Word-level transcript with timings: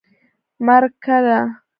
_مرکه 0.67 1.17
ده. 1.25 1.39